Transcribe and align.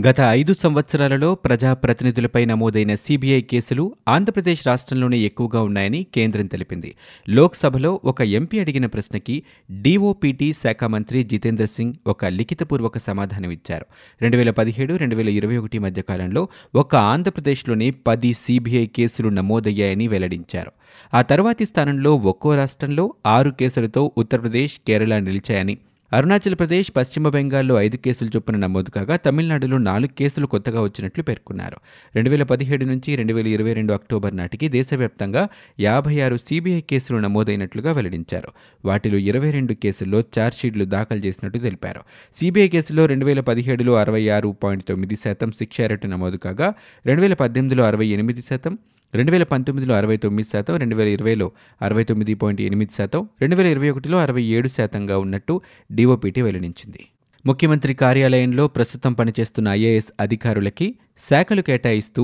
గత 0.00 0.20
ఐదు 0.20 0.52
సంవత్సరాలలో 0.62 1.34
ప్రజాప్రతినిధులపై 1.34 2.44
నమోదైన 2.44 2.94
సీబీఐ 2.94 3.40
కేసులు 3.40 3.96
ఆంధ్రప్రదేశ్ 4.08 4.66
రాష్ట్రంలోనే 4.66 5.18
ఎక్కువగా 5.18 5.62
ఉన్నాయని 5.62 6.06
కేంద్రం 6.14 6.46
తెలిపింది. 6.46 6.94
లోక్సభలో 7.28 8.00
ఒక 8.04 8.20
ఎంపీ 8.20 8.58
అడిగిన 8.58 8.86
ప్రశ్నకి 8.86 9.42
డీఓపీటీ 9.70 10.52
శాఖ 10.52 10.84
మంత్రి 10.84 11.24
జితేంద్ర 11.24 11.64
సింగ్ 11.64 11.94
ఒక 12.06 12.24
లిఖితపూర్వక 12.24 12.98
సమాధానం 12.98 13.50
ఇచ్చారు. 13.50 13.86
రెండు 14.22 14.36
వేల 14.36 14.50
పదిహేడు 14.50 14.94
రెండు 14.94 15.16
వేల 15.16 15.28
ఇరవై 15.28 15.56
ఒకటి 15.56 15.78
మధ్య 15.78 16.02
కాలంలో 16.02 16.48
ఒక 16.74 16.96
ఆంధ్రప్రదేశ్లోనే 16.96 17.90
పది 17.90 18.32
సీబీఐ 18.32 18.86
కేసులు 18.86 19.28
నమోదయ్యాయని 19.28 20.08
వెల్లడించారు. 20.08 20.72
ఆ 21.14 21.22
తర్వాతి 21.22 21.64
స్థానంలో 21.64 22.14
ఒక్కో 22.16 22.54
రాష్ట్రంలో 22.54 23.14
ఆరు 23.26 23.50
కేసులతో 23.50 24.12
ఉత్తరప్రదేశ్ 24.18 24.80
కేరళ 24.86 25.18
నిలిచాయని 25.18 25.76
అరుణాచల్ 26.16 26.54
ప్రదేశ్ 26.54 26.88
పశ్చిమ 26.96 27.28
బెంగాల్లో 27.28 27.74
ఐదు 27.80 27.96
కేసులు 27.96 28.30
చొప్పున 28.36 28.56
నమోదు 28.56 28.90
కాగా 28.90 29.16
తమిళనాడులో 29.16 29.78
నాలుగు 29.78 30.12
కేసులు 30.18 30.46
కొత్తగా 30.46 30.80
వచ్చినట్లు 30.82 31.22
పేర్కొన్నారు. 31.22 31.78
రెండు 32.14 32.30
వేల 32.30 32.42
పదిహేడు 32.42 32.84
నుంచి 32.84 33.16
రెండు 33.16 33.34
వేల 33.34 33.46
ఇరవై 33.46 33.72
రెండు 33.72 33.92
అక్టోబర్ 33.92 34.36
నాటికి 34.36 34.68
దేశవ్యాప్తంగా 34.68 35.48
యాభై 35.80 36.20
ఆరు 36.20 36.36
సీబీఐ 36.36 36.80
కేసులు 36.80 37.18
నమోదైనట్లుగా 37.18 37.92
వెల్లడించారు. 37.92 38.52
వాటిలో 38.84 39.18
ఇరవై 39.18 39.50
రెండు 39.50 39.72
కేసుల్లో 39.72 40.20
ఛార్జ్షీట్లు 40.38 40.84
దాఖలు 40.84 41.18
చేసినట్టు 41.18 41.58
తెలిపారు. 41.58 42.02
సీబీఐ 42.36 42.68
కేసులో 42.68 43.06
రెండు 43.06 43.26
వేల 43.26 43.40
పదిహేడులో 43.40 43.94
అరవై 43.94 44.28
ఆరు 44.28 44.56
పాయింట్ 44.62 44.88
తొమ్మిది 44.88 45.16
శాతం 45.16 45.52
శిక్షారేటు 45.52 46.06
నమోదు 46.06 46.36
కాగా 46.36 46.74
రెండు 47.06 47.22
వేల 47.22 47.34
పద్దెనిమిదిలో 47.34 47.84
అరవై 47.84 48.06
ఎనిమిది 48.06 48.42
శాతం 48.42 48.74
రెండు 49.18 49.30
వేల 49.32 49.44
పంతొమ్మిదిలో 49.50 49.94
అరవై 49.94 50.16
తొమ్మిది 50.22 50.48
శాతం 50.52 50.74
రెండు 50.82 50.94
వేల 50.98 51.08
ఇరవైలో 51.16 51.46
అరవై 51.86 52.04
తొమ్మిది 52.04 52.34
పాయింట్ 52.34 52.60
ఎనిమిది 52.60 52.92
శాతం 52.98 53.20
రెండు 53.42 53.56
వేల 53.56 53.68
ఇరవై 53.74 53.88
ఒకటిలో 53.92 54.16
అరవై 54.18 54.44
ఏడు 54.56 54.68
శాతంగా 54.68 55.16
ఉన్నట్టు 55.24 55.54
డీఓపీటీ 55.90 56.40
వెల్లడించింది. 56.46 57.02
ముఖ్యమంత్రి 57.44 57.94
కార్యాలయంలో 58.02 58.64
ప్రస్తుతం 58.76 59.12
పనిచేస్తున్న 59.12 59.68
ఐఏఎస్ 59.78 60.10
అధికారులకి 60.24 60.86
శాఖలు 61.28 61.62
కేటాయిస్తూ 61.62 62.22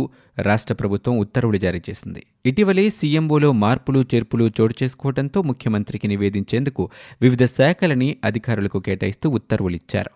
రాష్ట్ర 0.49 0.75
ప్రభుత్వం 0.75 1.15
ఉత్తర్వులు 1.25 1.59
జారీ 1.65 1.81
చేసింది. 1.89 2.23
ఇటీవలే 2.51 2.87
సీఎంఓలో 2.99 3.51
మార్పులు 3.65 4.03
చేర్పులు 4.13 4.47
చోటు 4.59 4.75
చేసుకోవడంతో 4.83 5.41
ముఖ్యమంత్రికి 5.51 6.09
నివేదించేందుకు 6.15 6.85
వివిధ 7.25 7.45
శాఖలని 7.59 8.17
అధికారులకు 8.31 8.81
కేటాయిస్తూ 8.89 9.29
ఉత్తర్వులిచ్చారు 9.31 10.13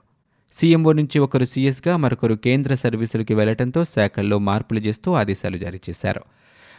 సీఎంఓ 0.55 0.91
నుంచి 0.92 1.19
ఒకరు 1.27 1.47
సీఎస్గా 1.53 1.94
మరొకరు 1.97 2.34
కేంద్ర 2.47 2.75
సర్వీసులకి 2.83 3.34
వెళ్ళడంతో 3.34 3.81
శాఖల్లో 3.94 4.38
మార్పులు 4.48 4.81
చేస్తూ 4.81 5.09
ఆదేశాలు 5.20 5.59
జారీ 5.62 5.81
చేశారు. 5.88 6.25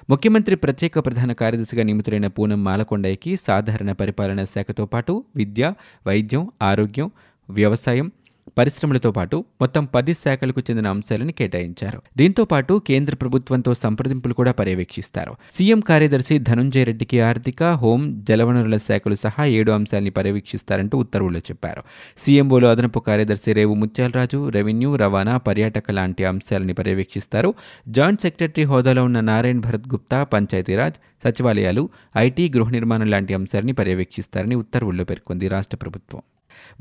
ముఖ్యమంత్రి 0.09 0.55
ప్రత్యేక 0.55 0.99
ప్రధాన 0.99 1.31
కార్యదర్శిగా 1.31 1.83
నియమితులైన 1.83 2.27
పూనం 2.27 2.63
మాలకొండయ్యకి 2.63 3.31
సాధారణ 3.45 3.91
పరిపాలనా 3.91 4.43
శాఖతో 4.45 4.85
పాటు 4.85 5.13
విద్య 5.35 5.63
వైద్యం 6.05 6.43
ఆరోగ్యం 6.61 7.07
వ్యవసాయం 7.49 8.07
పరిశ్రమలతో 8.57 9.11
పాటు 9.11 9.45
మొత్తం 9.61 9.85
పది 9.85 10.13
శాఖలకు 10.13 10.59
చెందిన 10.59 10.87
అంశాలను 10.87 11.31
కేటాయించారు. 11.31 12.01
దీంతో 12.17 12.45
పాటు 12.45 12.81
కేంద్ర 12.87 13.15
ప్రభుత్వంతో 13.15 13.73
సంప్రదింపులు 13.73 14.33
కూడా 14.33 14.51
పర్యవేక్షిస్తారు. 14.51 15.35
సీఎం 15.57 15.79
కార్యదర్శి 15.79 16.39
ధనుంజయ 16.39 16.83
రెడ్డికి 16.83 17.19
ఆర్థిక 17.19 17.63
హోం 17.63 18.25
జలవనరుల 18.29 18.77
శాఖలు 18.77 19.15
సహా 19.15 19.45
ఏడు 19.45 19.71
అంశాలని 19.71 20.09
పర్యవేక్షిస్తారంటూ 20.09 20.97
ఉత్తర్వుల్లో 20.97 21.39
చెప్పారు. 21.39 21.83
సీఎంఓలో 22.17 22.71
అదనపు 22.71 22.99
కార్యదర్శి 22.99 23.53
రేవు 23.53 23.73
ముత్యాలరాజు 23.73 24.49
రెవెన్యూ 24.49 24.95
రవాణా 24.95 25.37
పర్యాటక 25.37 25.91
లాంటి 25.91 26.25
అంశాలని 26.25 26.73
పర్యవేక్షిస్తారు. 26.73 27.53
జాయింట్ 27.87 28.21
సెక్రటరీ 28.21 28.63
హోదాలో 28.63 29.03
ఉన్న 29.03 29.19
నారాయణ్ 29.19 29.59
భరత్ 29.59 29.87
గుప్తా 29.87 30.23
పంచాయతీరాజ్ 30.23 30.93
సచివాలయాలు 31.25 31.89
ఐటీ 32.17 32.49
గృహ 32.49 32.69
నిర్మాణం 32.69 33.09
లాంటి 33.09 33.33
అంశాలని 33.33 33.73
పర్యవేక్షిస్తారని 33.73 34.55
ఉత్తర్వుల్లో 34.55 35.03
పేర్కొంది 35.03 35.47
రాష్ట్ర 35.47 35.77
ప్రభుత్వం. 35.77 36.21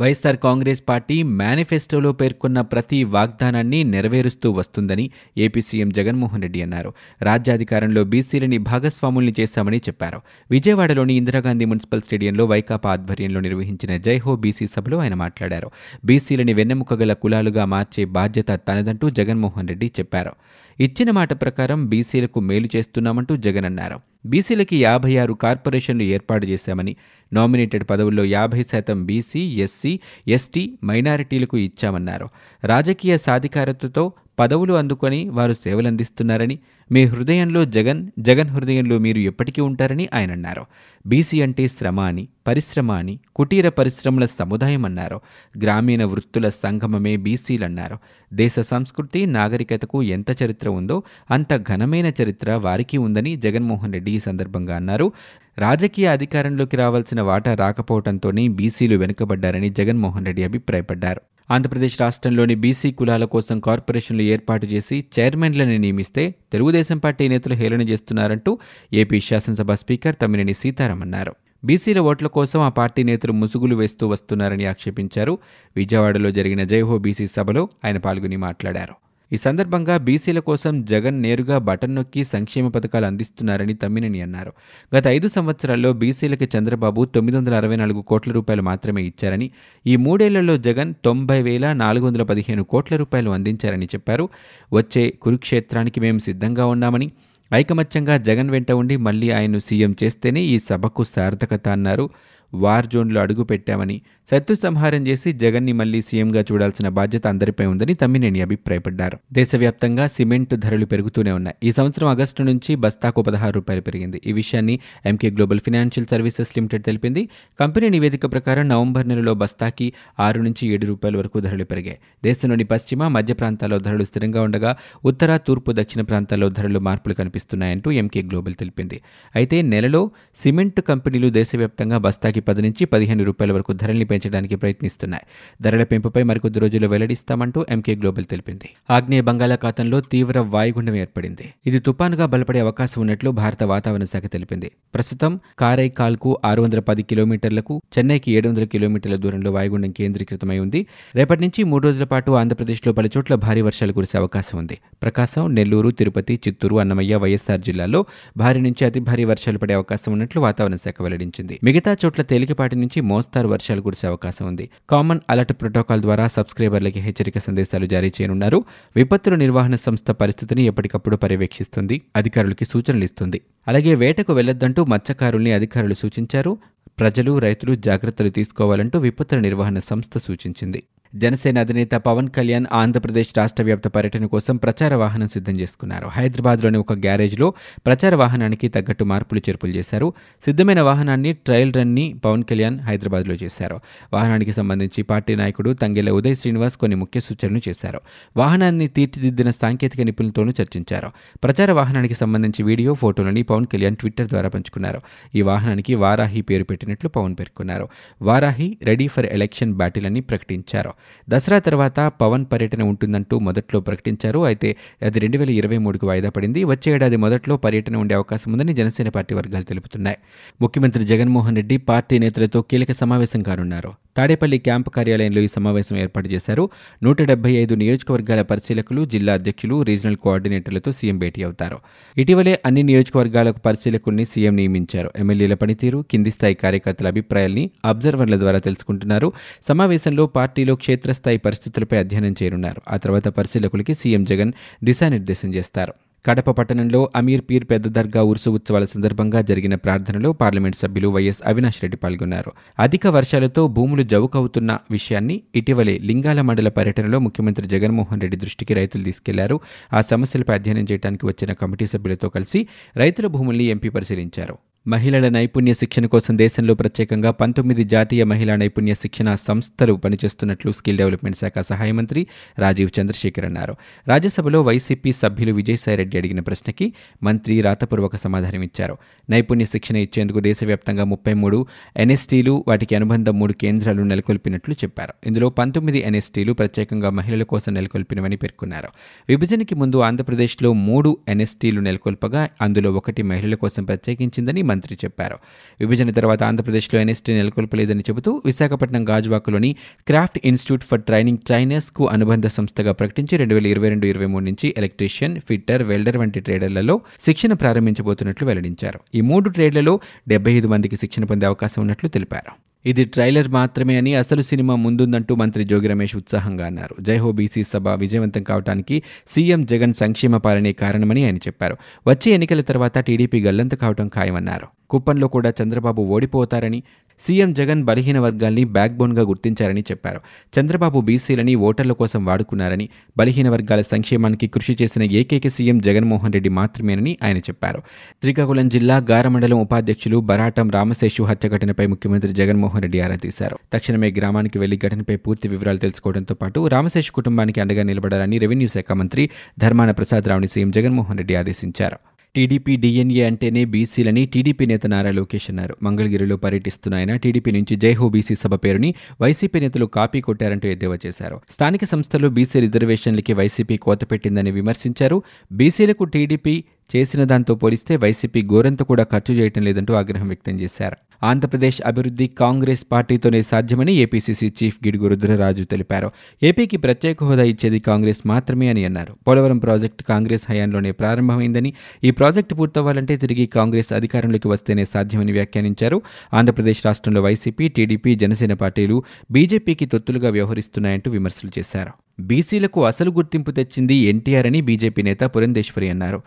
వైఎస్సార్ 0.00 0.36
కాంగ్రెస్ 0.36 0.82
పార్టీ 0.88 1.22
మేనిఫెస్టోలో 1.22 2.12
పేర్కొన్న 2.12 2.60
ప్రతి 2.60 3.04
వాగ్దానాన్ని 3.04 3.84
నెరవేరుస్తూ 3.84 4.50
వస్తుందని 4.50 5.10
ఏపీ 5.38 5.60
సీఎం 5.60 5.88
జగన్మోహన్ 5.88 6.42
రెడ్డి 6.42 6.62
అన్నారు. 6.62 6.92
రాజ్యాధికారంలో 7.22 8.04
బీసీలని 8.04 8.58
భాగస్వాముల్ని 8.58 9.34
చేశామని 9.40 9.76
చెప్పారు. 9.76 10.20
విజయవాడలోని 10.50 11.14
ఇందిరాగాంధీ 11.14 11.64
మున్సిపల్ 11.64 12.00
స్టేడియంలో 12.00 12.44
వైకాపా 12.44 12.90
ఆధ్వర్యంలో 12.90 13.40
నిర్వహించిన 13.40 13.96
జైహో 13.96 14.36
బీసీ 14.36 14.66
సభలో 14.66 14.98
ఆయన 14.98 15.14
మాట్లాడారు. 15.14 15.70
బీసీలని 16.04 16.52
వెన్నెముక 16.52 16.94
గల 16.94 17.12
కులాలుగా 17.12 17.64
మార్చే 17.64 18.04
బాధ్యత 18.04 18.46
తనదంటూ 18.48 19.10
జగన్మోహన్ 19.10 19.68
రెడ్డి 19.68 19.86
చెప్పారు. 19.86 20.32
ఇచ్చిన 20.80 21.10
మాట 21.10 21.32
ప్రకారం 21.32 21.86
బీసీలకు 21.86 22.40
మేలు 22.40 22.68
చేస్తున్నామంటూ 22.76 23.36
జగన్ 23.36 23.64
అన్నారు. 23.64 24.00
బీసీలకి 24.26 24.82
యాభై 24.82 25.16
ఆరు 25.16 25.32
కార్పొరేషన్లు 25.32 26.02
ఏర్పాటు 26.02 26.46
చేశామని 26.46 26.96
నామినేటెడ్ 27.32 27.84
పదవుల్లో 27.90 28.24
యాభై 28.24 28.62
శాతం 28.62 29.04
బీసీ 29.04 29.40
ఎస్సీ 29.40 30.00
ఎస్టీ 30.28 30.78
మైనారిటీలకు 30.84 31.56
ఇచ్చామన్నారు. 31.56 32.28
రాజకీయ 32.64 33.18
సాధికారతతో 33.18 34.12
పదవులు 34.38 34.72
అందుకొని 34.72 35.28
వారు 35.28 35.52
సేవలందిస్తున్నారని 35.52 36.58
మీ 36.92 37.04
హృదయంలో 37.04 37.64
జగన్ 37.64 38.10
జగన్ 38.18 38.50
హృదయంలో 38.50 38.98
మీరు 38.98 39.18
ఎప్పటికీ 39.18 39.60
ఉంటారని 39.60 40.08
ఆయన 40.14 40.32
అన్నారు. 40.32 40.64
బీసీ 41.06 41.42
అంటే 41.42 41.68
శ్రమ 41.68 42.00
అని 42.00 42.28
పరిశ్రమ 42.46 42.92
అని 42.92 43.18
కుటీర 43.36 43.68
పరిశ్రమల 43.68 44.24
సముదాయం 44.24 44.84
అన్నారు. 44.84 45.20
గ్రామీణ 45.58 46.04
వృత్తుల 46.04 46.48
సంగమమే 46.48 47.16
బీసీలన్నారు 47.16 47.98
దేశ 48.32 48.58
సంస్కృతి 48.60 49.26
నాగరికతకు 49.26 50.02
ఎంత 50.02 50.42
చరిత్ర 50.42 50.68
ఉందో 50.68 51.02
అంత 51.30 51.56
ఘనమైన 51.56 52.12
చరిత్ర 52.22 52.54
వారికి 52.54 52.98
ఉందని 52.98 53.36
జగన్మోహన్ 53.36 53.92
రెడ్డి 53.92 54.10
ఈ 54.10 54.18
సందర్భంగా 54.18 54.76
అన్నారు. 54.76 55.12
రాజకీయ 55.58 56.06
అధికారంలోకి 56.06 56.76
రావాల్సిన 56.76 57.20
వాటా 57.20 57.54
రాకపోవడంతోనే 57.54 58.48
బీసీలు 58.48 58.96
వెనుకబడ్డారని 58.96 59.70
జగన్మోహన్ 59.70 60.26
రెడ్డి 60.26 60.44
అభిప్రాయపడ్డారు. 60.44 61.20
ఆంధ్రప్రదేశ్ 61.50 62.00
రాష్ట్రంలోని 62.00 62.54
బీసీ 62.54 62.92
కులాల 62.92 63.24
కోసం 63.24 63.60
కార్పొరేషన్లు 63.60 64.22
ఏర్పాటు 64.22 64.66
చేసి 64.66 65.04
చైర్మన్లను 65.20 65.76
నియమిస్తే 65.76 66.34
తెలుగుదేశం 66.52 66.98
పార్టీ 66.98 67.28
నేతలు 67.28 67.54
హేళన 67.54 67.82
చేస్తున్నారంటూ 67.82 68.58
ఏపీ 68.92 69.20
శాసనసభ 69.20 69.72
స్పీకర్ 69.72 70.16
తమ్మినేని 70.22 70.54
సీతారాం 70.54 71.02
అన్నారు. 71.02 71.34
బీసీల 71.64 71.98
ఓట్ల 71.98 72.26
కోసం 72.26 72.60
ఆ 72.60 72.68
పార్టీ 72.68 73.02
నేతలు 73.02 73.32
ముసుగులు 73.32 73.76
వేస్తూ 73.76 74.08
వస్తున్నారని 74.08 74.66
ఆక్షేపించారు. 74.66 75.38
విజయవాడలో 75.76 76.30
జరిగిన 76.30 76.64
జైహో 76.64 76.98
బీసీ 76.98 77.26
సభలో 77.26 77.68
ఆయన 77.84 77.98
పాల్గొని 77.98 78.36
మాట్లాడారు. 78.36 78.94
ఈ 79.34 79.36
సందర్భంగా 79.36 79.96
బీసీల 79.96 80.38
కోసం 80.38 80.84
జగన్ 80.84 81.22
నేరుగా 81.22 81.58
బటన్ 81.58 81.94
నొక్కి 81.94 82.24
సంక్షేమ 82.24 82.68
పథకాలు 82.68 83.06
అందిస్తున్నారని 83.06 83.74
తమ్మినేని 83.74 84.20
అన్నారు. 84.20 84.52
గత 84.96 85.06
ఐదు 85.06 85.28
సంవత్సరాల్లో 85.28 85.92
బీసీలకి 85.92 86.48
చంద్రబాబు 86.58 87.04
తొమ్మిది 87.04 87.38
వందల 87.38 87.54
అరవై 87.54 87.76
నాలుగు 87.76 88.02
కోట్ల 88.02 88.32
రూపాయలు 88.32 88.62
మాత్రమే 88.62 89.02
ఇచ్చారని 89.02 89.50
ఈ 89.86 89.96
మూడేళ్ళలో 89.96 90.56
జగన్ 90.56 90.94
తొంభై 91.04 91.42
వేల 91.42 91.72
నాలుగు 91.72 92.06
వందల 92.06 92.22
పదిహేను 92.22 92.64
కోట్ల 92.64 92.96
రూపాయలు 92.96 93.30
అందించారని 93.30 93.86
చెప్పారు. 93.86 94.28
వచ్చే 94.72 95.10
కురుక్షేత్రానికి 95.22 96.00
మేము 96.00 96.18
సిద్ధంగా 96.18 96.66
ఉన్నామని 96.66 97.10
ఐకమత్యంగా 97.54 98.16
జగన్ 98.16 98.50
వెంట 98.50 98.72
ఉండి 98.72 98.96
మళ్ళీ 98.96 99.30
ఆయన్ను 99.30 99.58
సీఎం 99.58 99.96
చేస్తేనే 100.02 100.40
ఈ 100.40 100.58
సభకు 100.58 101.04
సార్థకత 101.04 101.68
అన్నారు. 101.68 102.10
వార్ 102.54 102.86
జోన్లో 102.86 103.20
అడుగుపెట్టామని 103.20 104.02
శత్రు 104.30 104.56
సంహారం 104.62 105.06
చేసి 105.06 105.32
జగన్ని 105.32 105.72
మళ్ళీ 105.72 106.00
సీఎంగా 106.00 106.44
చూడాల్సిన 106.52 106.88
బాధ్యత 106.88 107.26
అందరిపై 107.26 107.66
ఉందని 107.66 107.94
తమ్మినేని 107.94 108.40
అభిప్రాయపడ్డారు. 108.40 109.18
దేశవ్యాప్తంగా 109.32 110.06
సిమెంట్ 110.06 110.54
ధరలు 110.54 110.86
పెరుగుతూనే 110.86 111.30
ఉన్నాయి. 111.30 111.56
ఈ 111.64 111.72
సంవత్సరం 111.72 112.08
ఆగస్టు 112.08 112.42
నుంచి 112.42 112.74
బస్తాకు 112.74 113.22
పదహారు 113.22 113.54
రూపాయలు 113.54 113.82
పెరిగింది. 113.82 114.20
ఈ 114.26 114.32
విషయాన్ని 114.32 114.80
MK 115.06 115.30
global 115.30 115.60
financial 115.60 116.06
services 116.10 116.58
limited 116.58 116.84
తెలిపింది. 116.84 117.28
కంపెనీ 117.60 117.88
నివేదిక 117.88 118.32
ప్రకారం 118.32 118.68
నవంబర్ 118.68 119.08
నెలలో 119.08 119.34
బస్తాకి 119.34 119.92
ఆరు 120.20 120.40
నుంచి 120.40 120.68
ఏడు 120.68 120.86
రూపాయల 120.86 121.16
వరకు 121.16 121.40
ధరలు 121.40 121.64
పెరిగాయి. 121.64 121.98
దేశంలోని 122.24 122.64
పశ్చిమ 122.64 123.08
మధ్య 123.08 123.34
ప్రాంతాల్లో 123.34 123.78
ధరలు 123.78 124.04
స్థిరంగా 124.04 124.42
ఉండగా 124.42 124.76
ఉత్తర 125.04 125.36
తూర్పు 125.36 125.72
దక్షిణ 125.72 126.02
ప్రాంతాల్లో 126.02 126.48
ధరలు 126.48 126.78
మార్పులు 126.78 127.14
కనిపిస్తున్నాయంటూ 127.14 127.90
ఎంకే 127.90 128.22
గ్లోబల్ 128.22 128.54
తెలిపింది. 128.54 129.00
అయితే 129.34 129.62
నెలలో 129.62 130.10
సిమెంట్ 130.42 130.80
కంపెనీలు 130.80 131.30
దేశవ్యాప్తంగా 131.30 131.98
బస్తాకి 131.98 132.40
పది 132.48 132.62
నుంచి 132.62 132.84
పదిహేను 132.84 133.24
రూపాయల 133.24 133.52
వరకు 133.52 133.72
ధరల్ని 133.72 134.04
పెంచడానికి 134.04 134.56
ప్రయత్నిస్తున్నాయి. 134.56 135.22
ధరల 135.62 135.84
పెంపుపై 135.84 136.22
మరికొద్ది 136.22 136.60
రోజుల్లో 136.60 136.88
వెల్లడిస్తామంటూ 136.88 137.66
ఎంకే 137.70 137.94
గ్లోబల్ 137.94 138.24
తెలిపింది. 138.24 138.70
ఆగ్నేయ 138.90 139.20
బంగాళాఖాతంలో 139.20 140.00
తీవ్ర 140.00 140.40
వాయుగుండం 140.40 140.94
ఏర్పడింది. 140.94 141.54
ఇది 141.66 141.78
తుపానుగా 141.78 142.26
బలపడే 142.26 142.60
అవకాశం 142.60 143.00
ఉన్నట్లు 143.00 143.30
భారత 143.30 143.64
వాతావరణ 143.64 144.04
శాఖ 144.04 144.22
తెలిపింది. 144.32 144.70
ప్రస్తుతం 144.94 145.40
కారైకాల్కు 145.58 146.38
ఆరు 146.44 146.62
వందల 146.62 146.78
పది 146.78 147.02
కిలోమీటర్లకు 147.02 147.82
చెన్నైకి 147.98 148.32
ఏడు 148.32 148.48
వందల 148.48 148.64
కిలోమీటర్ల 148.64 149.16
దూరంలో 149.16 149.50
వాయుగుండం 149.50 149.90
కేంద్రీకృతమై 149.90 150.58
ఉంది. 150.58 150.86
రేపటి 151.16 151.40
నుంచి 151.40 151.64
మూడు 151.64 151.84
రోజుల 151.88 152.04
పాటు 152.04 152.30
ఆంధ్రప్రదేశ్లో 152.30 152.92
పలు 152.92 153.08
చోట్ల 153.16 153.34
భారీ 153.34 153.60
వర్షాలు 153.60 153.92
కురిసే 153.92 154.18
అవకాశం 154.18 154.58
ఉంది. 154.58 154.78
ప్రకాశం 155.02 155.54
నెల్లూరు 155.54 155.90
తిరుపతి 155.90 156.40
చిత్తూరు 156.48 156.76
అన్నమయ్య 156.76 157.16
వైఎస్ఆర్ 157.16 157.60
జిల్లాల్లో 157.60 158.04
భారీ 158.36 158.60
నుంచి 158.60 158.84
అతి 158.84 159.00
భారీ 159.00 159.24
వర్షాలు 159.24 159.58
పడే 159.58 159.74
అవకాశం 159.74 160.12
ఉన్నట్లు 160.12 160.40
వాతావరణ 160.40 160.74
శాఖ 160.74 160.94
వెల్లడించింది. 161.02 161.60
మిగతా 161.64 161.96
చోట్ల 162.04 162.22
తేలికపాటి 162.30 162.76
నుంచి 162.76 163.00
మోస్తారు 163.00 163.48
వర్షాలు 163.48 163.80
కురిసే 163.80 164.06
అవకాశం 164.06 164.46
ఉంది. 164.46 164.70
కామన్ 164.90 165.20
అలర్ట్ 165.30 165.52
ప్రోటోకాల్ 165.52 166.00
ద్వారా 166.00 166.26
సబ్స్క్రైబర్లకి 166.26 167.00
హెచ్చరిక 167.00 167.38
సందేశాలు 167.38 167.86
జారీ 167.86 168.08
చేయనున్నారు. 168.08 168.64
విపత్తుల 168.96 169.34
నిర్వహణ 169.34 169.76
సంస్థ 169.76 170.10
పరిస్థితిని 170.10 170.62
ఎప్పటికప్పుడు 170.62 171.16
పర్యవేక్షిస్తుంది. 171.16 172.02
అధికారులకి 172.16 172.64
సూచనలు 172.64 173.04
ఇస్తుంది. 173.04 173.40
అలాగే 173.68 173.94
వేటకు 173.94 174.32
వెళ్ళొద్దంటూ 174.32 174.84
మత్స్యకారుల్ని 174.84 175.52
అధికారులు 175.52 175.94
సూచించారు. 175.94 176.58
ప్రజలు 176.98 177.38
రైతులు 177.38 177.74
జాగ్రత్తలు 177.74 178.30
తీసుకోవాలంటూ 178.30 178.98
విపత్తుల 178.98 179.38
నిర్వహణ 179.38 179.78
సంస్థ 179.78 180.18
సూచించింది. 180.18 180.82
జనసేన 181.16 181.58
అధినేత 181.58 181.90
పవన్ 181.90 182.28
కళ్యాణ్ 182.28 182.66
ఆంధ్రప్రదేశ్ 182.72 183.38
రాష్ట్ర 183.38 183.62
వ్యాప్త 183.62 183.88
పర్యటన 183.88 184.26
కోసం 184.26 184.56
ప్రచార 184.56 184.94
వాహనం 184.94 185.28
సిద్ధం 185.28 185.52
చేసుకున్నారు. 185.52 186.08
హైదరాబాద్లోని 186.08 186.78
ఒక 186.78 186.92
గ్యారేజ్లో 186.92 187.54
ప్రచార 187.86 188.14
వాహనానికి 188.14 188.68
తగ్గట్టు 188.68 189.04
మార్పులు 189.04 189.40
చేర్పులు 189.40 189.72
చేశారు. 189.72 190.12
సిద్ధమైన 190.44 190.80
వాహనాన్ని 190.80 191.32
ట్రయల్ 191.32 191.74
రన్ని 191.74 192.14
పవన్ 192.24 192.44
కళ్యాణ్ 192.44 192.80
హైదరాబాద్లో 192.80 193.34
చేశారు. 193.34 193.80
వాహనానికి 194.12 194.52
సంబంధించి 194.52 195.02
పార్టీ 195.02 195.34
నాయకుడు 195.34 195.72
తంగెల 195.72 196.10
ఉదయ్ 196.10 196.36
శ్రీనివాస్ 196.36 196.76
కొన్ని 196.76 196.96
ముఖ్య 196.96 197.20
సూచనలు 197.20 197.60
చేశారు. 197.68 198.00
వాహనాన్ని 198.36 198.88
తీర్చిదిద్దిన 198.88 199.50
సాంకేతిక 199.50 200.00
నిపుణులతోనూ 200.00 200.52
చర్చించారు. 200.62 201.10
ప్రచార 201.44 201.72
వాహనానికి 201.72 202.14
సంబంధించి 202.14 202.62
వీడియో 202.62 202.94
ఫోటోలని 202.94 203.42
పవన్ 203.42 203.66
కళ్యాణ్ 203.66 203.96
ట్విట్టర్ 203.96 204.28
ద్వారా 204.28 204.48
పంచుకున్నారు. 204.48 205.00
ఈ 205.34 205.42
వాహనానికి 205.42 205.94
వారాహి 205.94 206.40
పేరు 206.40 206.64
పెట్టినట్లు 206.64 207.08
పవన్ 207.08 207.36
పేర్కొన్నారు. 207.40 207.88
Varahi 208.22 208.76
ready 208.82 209.06
for 209.06 209.26
election 209.26 209.74
battle 209.74 210.06
అని 210.06 210.20
ప్రకటించారు. 210.20 210.92
దసరా 211.30 211.58
తర్వాత 211.58 212.00
పవన్ 212.20 212.46
పర్యటన 212.52 212.82
ఉంటుందంటూ 212.82 213.38
మొదట్లో 213.38 213.80
ప్రకటించారు. 213.80 214.44
అయితే 214.44 214.76
అది 215.02 215.20
రెండు 215.20 215.38
వేల 215.38 215.50
ఇరవై 215.50 215.78
మూడుకు 215.78 216.06
వాయిదా 216.06 216.28
పడింది. 216.28 216.64
వచ్చే 216.64 216.94
ఏడాది 216.94 217.16
మొదట్లో 217.16 217.56
పర్యటన 217.56 217.96
ఉండే 217.96 218.14
అవకాశం 218.14 218.52
ఉందని 218.52 218.74
జనసేన 218.74 219.08
పార్టీ 219.08 219.34
వర్గాలు 219.34 219.64
తెలుపుతున్నాయి. 219.64 220.16
ముఖ్యమంత్రి 220.60 221.04
జగన్మోహన్ 221.04 221.56
రెడ్డి 221.56 221.76
పార్టీ 221.76 222.18
నేతలతో 222.18 222.62
కీలక 222.62 222.92
సమావేశం 222.92 223.42
కానున్నారు. 223.42 223.92
తాడేపల్లి 224.16 224.58
క్యాంపు 224.58 224.90
కార్యాలయంలో 224.90 225.40
ఈ 225.40 225.46
సమావేశం 225.46 225.96
ఏర్పాటు 225.96 226.28
చేశారు. 226.28 226.70
నూట 227.02 227.22
డెబ్బై 227.22 227.52
ఐదు 227.52 227.74
నియోజకవర్గాల 227.74 228.42
పరిశీలకులు 228.42 229.04
జిల్లా 229.04 229.32
అధ్యక్షులు 229.32 229.82
రీజనల్ 229.82 230.16
కోఆర్డినేటర్లతో 230.16 230.92
సీఎం 230.92 231.18
భేటీ 231.18 231.42
అవుతారు. 231.42 231.78
ఇటీవలే 232.18 232.60
అన్ని 232.66 232.82
నియోజకవర్గాలకు 232.82 233.58
పరిశీలకుల్ని 233.58 234.24
సీఎం 234.24 234.56
నియమించారు. 234.56 235.10
ఎమ్మెల్యేల 235.16 235.54
పనితీరు 235.54 236.04
కింది 236.10 236.30
స్థాయి 236.30 236.54
కార్యకర్తల 236.54 237.06
అభిప్రాయాల్ని 237.06 237.70
అబ్జర్వర్ల 237.84 238.38
ద్వారా 238.38 238.58
తెలుసుకుంటున్నారు. 238.58 239.32
సమావేశంలో 239.68 240.26
పార్టీలో 240.26 240.76
క్షేత్రస్థాయి 240.94 241.38
పరిస్థితులపై 241.38 241.96
అధ్యయనం 241.98 242.34
చేయనున్నారు. 242.42 242.80
ఆ 242.88 242.96
తర్వాత 242.96 243.28
పరిశీలకులకి 243.28 243.94
సీఎం 243.94 244.24
జగన్ 244.24 244.52
దిశానిర్దేశం 244.84 245.54
చేస్తారు. 245.54 245.92
కడప 246.24 246.50
పట్టణంలో 246.50 247.10
అమీర్ 247.16 247.42
పీర్ 247.50 247.64
పెద్ద 247.70 247.86
దర్గా 247.88 248.22
ఉరుసు 248.22 248.50
ఉత్సవాల 248.50 248.84
సందర్భంగా 248.84 249.40
జరిగిన 249.40 249.74
ప్రార్థనలో 249.74 250.32
పార్లమెంట్ 250.32 250.76
సభ్యులు 250.76 251.08
వైఎస్ 251.08 251.40
అవినాష్ 251.46 251.80
రెడ్డి 251.82 251.96
పాల్గొన్నారు. 251.96 252.52
అధిక 252.78 253.06
వర్షాలతో 253.06 253.68
భూములు 253.68 254.02
జవుకవుతున్న 254.02 254.78
విషయాన్ని 254.90 255.36
ఇటీవలే 255.54 255.98
లింగాల 255.98 256.40
మండల 256.40 256.68
పర్యటనలో 256.68 257.18
ముఖ్యమంత్రి 257.18 257.66
జగన్మోహన్ 257.68 258.20
రెడ్డి 258.20 258.36
దృష్టికి 258.36 258.74
రైతులు 258.74 259.02
తీసుకెళ్ళారు. 259.02 259.60
ఆ 259.92 260.00
సమస్యలపై 260.00 260.54
అధ్యయనం 260.54 260.86
చేయడానికి 260.92 261.26
వచ్చిన 261.26 261.52
కమిటీ 261.52 261.86
సభ్యులతో 261.86 262.28
కలిసి 262.28 262.66
రైతుల 262.96 263.26
భూముల్ని 263.26 263.64
ఎంపీ 263.64 263.88
పరిశీలించారు. 263.88 264.56
మహిళల 264.86 265.28
నైపుణ్య 265.28 265.72
శిక్షణ 265.72 266.06
కోసం 266.06 266.38
దేశంలో 266.38 266.74
ప్రత్యేకంగా 266.74 267.30
పంతొమ్మిది 267.30 267.84
జాతీయ 267.84 268.24
మహిళా 268.24 268.56
నైపుణ్య 268.56 268.94
శిక్షణ 268.94 269.34
సంస్థలు 269.34 269.92
పనిచేస్తున్నట్లు 269.92 270.72
స్కిల్ 270.72 270.98
డెవలప్మెంట్ 270.98 271.38
శాఖ 271.38 271.58
సహాయ 271.58 271.92
మంత్రి 271.92 272.26
రాజీవ్ 272.58 273.00
చంద్రశేఖర్ 273.00 273.44
అన్నారు. 273.44 273.76
రాజ్యసభలో 274.08 274.62
వైసీపీ 274.62 275.12
సభ్యులు 275.12 275.52
విజయసాయిరెడ్డి 275.52 276.18
అడిగిన 276.18 276.40
ప్రశ్నకి 276.40 276.92
మంత్రి 277.22 277.60
రాతపూర్వక 277.60 278.16
సమాధానం 278.16 278.62
ఇచ్చారు. 278.62 278.96
నైపుణ్య 279.30 279.64
శిక్షణ 279.64 279.96
ఇచ్చేందుకు 279.96 280.40
దేశవ్యాప్తంగా 280.40 281.04
ముప్పై 281.04 281.32
మూడు 281.32 281.66
ఎన్ఎస్టీలు 281.96 282.64
వాటికి 282.68 282.96
అనుబంధ 282.96 283.28
మూడు 283.28 283.52
కేంద్రాలు 283.52 284.02
నెలకొల్పినట్లు 284.02 284.74
చెప్పారు. 284.74 285.14
ఇందులో 285.26 285.50
పంతొమ్మిది 285.50 285.98
ఎన్ఎస్టీలు 285.98 286.52
ప్రత్యేకంగా 286.52 287.10
మహిళల 287.10 287.42
కోసం 287.42 287.74
నెలకొల్పినవని 287.74 288.36
పేర్కొన్నారు. 288.36 288.88
విభజనకి 289.28 289.74
ముందు 289.74 289.96
ఆంధ్రప్రదేశ్లో 289.96 290.72
మూడు 290.72 291.18
ఎన్ఎస్టీలు 291.28 291.80
నెలకొల్పగా 291.80 292.48
అందులో 292.62 292.92
ఒకటి 292.92 293.22
మహిళల 293.22 293.54
కోసం 293.54 293.84
ప్రత్యేకించిందని 293.84 294.62
మంత్రి 294.74 294.98
చెప్పారు. 295.04 295.38
విభజన 295.80 296.10
తర్వాత 296.20 296.42
ఆంధ్రప్రదేశ్లో 296.50 297.00
ఎన్ఎస్టీ 297.00 297.32
నెలకొల్పలేదని 297.40 298.04
చెబుతూ 298.10 298.42
విశాఖపట్నం 298.44 299.04
గాజువాకలోని 299.08 299.72
క్రాఫ్ట్ 300.08 300.40
ఇన్స్టిట్యూట్ 300.44 300.86
ఫర్ 300.90 301.02
ట్రైనింగ్ 301.10 301.40
ట్రైనర్స్కు 301.46 302.04
అనుబంధ 302.08 302.46
సంస్థగా 302.58 302.92
ప్రకటించి 302.92 303.34
రెండు 303.42 303.54
వేల 303.54 303.66
ఇరవై 303.74 303.88
రెండు 303.88 304.06
ఇరవై 304.12 304.28
మూడు 304.34 304.44
నుంచి 304.44 304.68
ఎలక్ట్రీషియన్ 304.76 305.34
ఫిట్టర్ 305.48 305.82
వెల్డర్ 305.82 306.18
వంటి 306.22 306.40
ట్రేడర్లలో 306.40 306.96
శిక్షణ 307.26 307.52
ప్రారంభించబోతున్నట్లు 307.52 308.46
వెల్లడించారు. 308.46 309.00
ఈ 309.14 309.22
మూడు 309.30 309.50
ట్రేడ్లలో 309.50 309.96
డెబ్బై 310.28 310.52
ఐదు 310.52 310.68
మందికి 310.68 310.96
శిక్షణ 310.96 311.24
పొందే 311.24 311.46
అవకాశం 311.46 311.80
ఉన్నట్లు 311.82 312.08
తెలిపారు. 312.08 312.52
ఇది 312.86 313.04
ట్రైలర్ 313.04 313.48
మాత్రమే 313.48 313.96
అని 313.96 314.14
అసలు 314.14 314.42
సినిమా 314.42 314.74
ముందుందంటూ 314.74 315.34
మంత్రి 315.34 315.64
జోగి 315.64 315.88
రమేష్ 315.88 316.16
ఉత్సాహంగా 316.16 316.66
అన్నారు. 316.66 316.94
జైహో 317.00 317.32
బీసీ 317.32 317.62
సభ 317.62 317.88
విజయవంతం 317.88 318.42
కావడానికి 318.42 319.02
సీఎం 319.28 319.64
జగన్ 319.64 319.94
సంక్షేమ 319.94 320.36
పాలనే 320.36 320.72
కారణమని 320.72 321.24
ఆయన 321.24 321.36
చెప్పారు. 321.36 321.76
వచ్చే 322.06 322.32
ఎన్నికల 322.32 322.60
తర్వాత 322.60 322.98
టీడీపీ 322.98 323.40
గల్లంత 323.40 323.74
కావడం 323.74 324.08
ఖాయమన్నారు. 324.08 324.66
కుప్పంలో 324.90 325.28
కూడా 325.28 325.52
చంద్రబాబు 325.62 326.02
ఓడిపోతారని 326.02 326.82
సీఎం 327.20 327.52
జగన్ 327.52 327.84
బలహీన 327.84 328.18
వర్గాల్ని 328.18 328.64
బ్యాక్ 328.64 328.92
బోన్గా 328.92 329.22
గుర్తించారని 329.22 329.80
చెప్పారు. 329.80 330.20
చంద్రబాబు 330.58 331.00
బీసీలని 331.00 331.54
ఓటర్ల 331.54 331.92
కోసం 331.92 332.24
వాడుకున్నారని 332.24 332.88
బలహీన 333.18 333.48
వర్గాల 333.48 333.80
సంక్షేమానికి 333.80 334.46
కృషి 334.46 334.76
చేసిన 334.82 335.02
ఏకైక 335.02 335.48
సీఎం 335.48 335.78
జగన్మోహన్ 335.78 336.32
రెడ్డి 336.32 336.48
మాత్రమేనని 336.48 337.18
ఆయన 337.22 337.38
చెప్పారు. 337.38 337.82
శ్రీకాకుళం 338.22 338.68
జిల్లా 338.68 338.96
గారమండలం 339.10 339.60
ఉపాధ్యక్షులు 339.60 340.16
బరాటం 340.20 340.70
రామశేషు 340.70 341.22
హత్య 341.22 341.48
ఘటనపై 341.48 341.86
ముఖ్యమంత్రి 341.86 342.32
జగన్మోహన్ 342.32 342.82
రెడ్డి 342.82 343.00
ఆరా 343.00 343.16
తీశారు. 343.16 343.58
తక్షణమే 343.72 344.10
గ్రామానికి 344.10 344.58
వెళ్ళి 344.58 344.76
ఘటనపై 344.76 345.16
పూర్తి 345.16 345.48
వివరాలు 345.48 345.78
తెలుసుకోవడంతో 345.78 346.34
పాటు 346.34 346.66
రామశేషు 346.66 347.12
కుటుంబానికి 347.12 347.60
అండగా 347.60 347.82
నిలబడాలని 347.82 348.38
రెవెన్యూ 348.38 348.68
శాఖ 348.68 348.92
మంత్రి 348.92 349.30
ధర్మాన 349.58 349.90
ప్రసాద్ 349.90 350.28
రావుని 350.28 350.48
సీఎం 350.48 350.70
జగన్మోహన్ 350.70 351.18
రెడ్డి 351.18 351.34
ఆదేశించారు. 351.34 352.13
టీడీపీ 352.36 352.76
డీఎన్ఏ 352.76 353.22
అంటేనే 353.22 353.64
బీసీలని 353.64 354.26
టీడీపీ 354.26 354.66
నేత 354.66 354.86
నారా 354.86 355.10
లోకేష్ 355.10 355.46
అన్నారు. 355.50 355.76
మంగళగిరిలో 355.82 356.36
పర్యటిస్తున్న 356.36 356.96
ఆయన 356.96 357.16
టీడీపీ 357.16 357.50
నుంచి 357.50 357.76
జైహో 357.76 358.08
బీసీ 358.08 358.34
సభ 358.34 358.54
పేరుని 358.54 358.94
వైసీపీ 359.20 359.60
నేతలు 359.60 359.86
కాపీ 359.86 360.20
కొట్టారంటూ 360.20 360.68
ఎద్దేవా 360.68 360.98
చేశారు. 361.06 361.40
స్థానిక 361.50 361.84
సంస్థలు 361.84 362.28
బీసీ 362.28 362.60
రిజర్వేషన్లకి 362.60 363.32
వైసీపీ 363.32 363.76
కోత 363.76 364.10
పెట్టిందని 364.12 364.50
విమర్శించారు. 364.50 365.22
బీసీలకు 365.52 366.04
టీడీపీ 366.04 366.64
చేసిన 366.96 367.24
దాంతో 367.24 367.54
పోలిస్తే 367.54 367.96
వైసీపీ 367.96 368.42
గోరంత 368.42 368.82
కూడా 368.82 369.02
ఖర్చు 369.04 369.34
చేయటం 369.34 369.62
లేదంటూ 369.62 369.94
ఆగ్రహం 369.94 370.28
వ్యక్తం 370.28 370.60
చేశారు. 370.60 370.96
ఆంధ్రప్రదేశ్ 371.22 371.82
అభివృద్ధి 371.86 372.26
కాంగ్రెస్ 372.26 372.86
పార్టీతోనే 372.92 373.42
సాధ్యమని 373.42 373.92
ఏపీసీసీ 373.92 374.52
చీఫ్ 374.62 374.76
గిడుగు 374.86 375.06
రుద్రరాజు 375.06 375.64
తెలిపారు. 375.64 376.10
ఏపీకి 376.42 376.76
ప్రత్యేక 376.76 377.24
హోదా 377.24 377.42
ఇచ్చేది 377.42 377.78
కాంగ్రెస్ 377.78 378.26
మాత్రమే 378.26 378.68
అని 378.68 378.84
అన్నారు. 378.84 379.16
పోలవరం 379.28 379.58
ప్రాజెక్టు 379.58 380.04
కాంగ్రెస్ 380.04 380.42
హయాంలోనే 380.50 380.92
ప్రారంభమైందని 380.92 381.72
ఈ 382.04 382.10
ప్రాజెక్టు 382.10 382.54
పూర్తవ్వాలంటే 382.54 383.16
తిరిగి 383.16 383.46
కాంగ్రెస్ 383.46 383.92
అధికారంలోకి 383.92 384.48
వస్తేనే 384.48 384.84
సాధ్యమని 384.84 385.32
వ్యాఖ్యానించారు. 385.32 386.02
ఆంధ్రప్రదేశ్ 386.34 386.86
రాష్ట్రంలో 386.86 387.22
వైసీపీ 387.22 387.68
టీడీపీ 387.68 388.14
జనసేన 388.14 388.52
పార్టీలు 388.52 389.02
బీజేపీకి 389.30 389.86
తొత్తులుగా 389.86 390.30
వ్యవహరిస్తున్నాయంటూ 390.30 391.10
విమర్శలు 391.10 391.50
చేశారు. 391.58 391.90
బీసీలకు 392.20 392.84
అసలు 392.84 393.10
గుర్తింపు 393.10 393.50
తెచ్చింది 393.50 393.94
ఎన్టీఆర్ 393.94 394.46
అని 394.46 394.60
బీజేపీ 394.60 395.02
నేత 395.02 395.20
పురంధేశ్వరి 395.20 395.88
అన్నారు. 395.88 396.22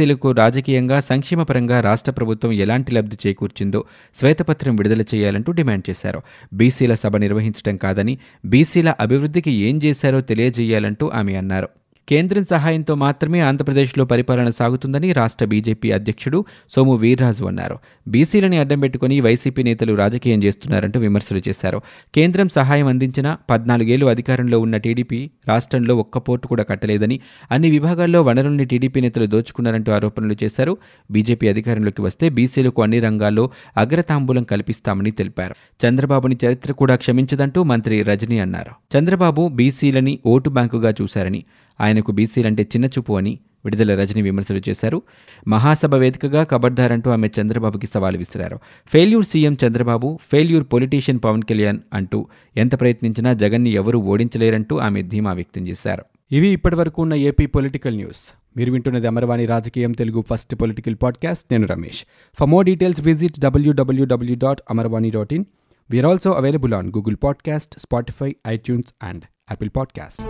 బీసీలకు 0.00 0.32
రాజకీయంగా 0.32 1.00
సంక్షేమపరంగా 1.00 1.80
రాష్ట్ర 1.80 2.12
ప్రభుత్వం 2.12 2.52
ఎలాంటి 2.52 2.94
లబ్ధి 2.94 3.16
చేకూర్చిందో 3.26 3.84
శ్వేతపత్రం 4.20 4.76
విడుదల 4.76 5.02
చేయాలంటూ 5.02 5.52
డిమాండ్ 5.52 5.90
చేశారు. 5.90 6.20
బీసీల 6.52 6.94
సభ 6.94 7.16
నిర్వహించడం 7.16 7.76
కాదని 7.76 8.18
బీసీల 8.44 8.94
అభివృద్ధికి 9.00 9.50
ఏం 9.50 9.80
చేశారో 9.84 10.20
తెలియజేయాలంటూ 10.20 11.10
ఆమె 11.14 11.34
అన్నారు. 11.34 11.68
కేంద్రం 12.10 12.44
సహాయంతో 12.50 12.94
మాత్రమే 12.94 13.40
ఆంధ్రప్రదేశ్లో 13.40 14.04
పరిపాలన 14.04 14.50
సాగుతుందని 14.50 15.12
రాష్ట్ర 15.12 15.46
బీజేపీ 15.46 15.90
అధ్యక్షుడు 15.90 16.44
సోము 16.76 16.94
వీర్రాజు 16.94 17.44
అన్నారు. 17.44 17.78
బీసీలని 18.08 18.56
అడ్డం 18.56 18.80
పెట్టుకుని 18.80 19.20
వైసీపీ 19.20 19.62
నేతలు 19.62 19.94
రాజకీయం 19.94 20.44
చేస్తున్నారంటూ 20.44 21.00
విమర్శలు 21.00 21.40
చేశారు. 21.48 21.82
కేంద్రం 22.14 22.48
సహాయం 22.48 22.86
అందించిన 22.86 23.36
పద్నాలుగేళ్ళు 23.50 24.06
అధికారంలో 24.06 24.60
ఉన్న 24.60 24.76
టీడీపీ 24.76 25.30
రాష్ట్రంలో 25.48 25.96
ఒక్క 25.96 26.18
పోర్టు 26.18 26.48
కూడా 26.48 26.62
కట్టలేదని 26.62 27.20
అన్ని 27.50 27.70
విభాగాల్లో 27.70 28.22
వనరుల్ని 28.22 28.64
టీడీపీ 28.64 29.00
నేతలు 29.00 29.26
దోచుకున్నారంటూ 29.26 29.92
ఆరోపణలు 29.92 30.36
చేశారు. 30.44 30.76
బీజేపీ 31.10 31.48
అధికారంలోకి 31.48 32.02
వస్తే 32.02 32.28
బీసీలకు 32.28 32.82
అన్ని 32.82 33.00
రంగాల్లో 33.00 33.50
అగ్రతాంబూలం 33.76 34.42
కల్పిస్తామని 34.42 35.10
తెలిపారు. 35.10 35.54
చంద్రబాబుని 35.86 36.36
చరిత్ర 36.46 36.72
కూడా 36.72 36.96
క్షమించదంటూ 36.96 37.62
మంత్రి 37.62 38.02
రజనీ 38.02 38.38
అన్నారు. 38.38 38.98
చంద్రబాబు 38.98 39.48
బీసీలని 39.48 40.18
ఓటు 40.26 40.50
బ్యాంకుగా 40.50 40.94
చూశారని 41.02 41.44
ఆయనకు 41.80 42.12
బీసీలంటే 42.12 42.62
చిన్నచూపు 42.62 43.12
అని 43.12 43.38
విడుదల 43.64 44.00
రజని 44.00 44.22
విమర్శలు 44.22 44.60
చేశారు. 44.68 45.02
మహాసభ 45.48 45.94
వేదికగా 45.94 46.44
కబడ్దారంటూ 46.44 47.10
ఆమె 47.10 47.30
చంద్రబాబుకి 47.40 47.86
సవాల్ 47.86 48.16
విసిరారు. 48.16 48.58
Failure 48.86 49.24
CM 49.24 49.56
Chandrababu 49.66 50.18
failure 50.32 50.64
politician 50.72 51.20
Pawan 51.24 51.42
Kalyan 51.42 51.78
అంటూ 51.94 52.26
ఎంత 52.56 52.80
ప్రయత్నించినా 52.80 53.32
జగన్ని 53.32 53.70
ఎవరూ 53.70 53.98
ఓడించలేరంటూ 53.98 54.78
ఆమె 54.78 55.02
ధీమా 55.02 55.32
వ్యక్తం 55.32 55.68
చేశారు. 55.68 56.04
ఇవి 56.32 56.48
ఇప్పటివరకు 56.48 57.02
ఉన్న 57.02 57.14
ఏపీ 57.14 57.46
పొలిటికల్ 57.46 57.96
న్యూస్. 57.96 58.34
మీరు 58.56 58.72
వింటున్నది 58.72 59.06
అమరవాణి 59.06 59.46
రాజకీయం 59.46 59.92
తెలుగు 59.92 60.24
ఫస్ట్ 60.30 60.54
పొలిటికల్ 60.54 60.96
పాడ్కాస్ట్. 61.02 61.44
నేను 61.50 61.66
Ramesh. 61.66 62.04
For 62.40 62.48
more 62.48 62.66
details 62.66 63.00
visit 63.00 63.40
WWW 63.40 64.36
dot 64.36 64.60
Amarvani 64.70 65.10
dot 65.10 65.34
in. 65.34 65.44
We're 65.90 66.06
also 66.06 66.30
available 66.30 66.74
on 66.74 66.88
Google 66.88 67.16
podcast 67.24 67.74
Spotify 67.78 68.36
iTunes 68.48 68.94
and 69.02 69.22
Apple 69.50 69.70
podcast 69.76 70.22